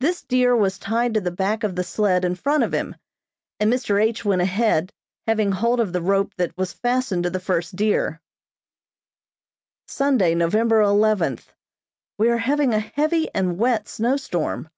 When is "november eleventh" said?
10.34-11.54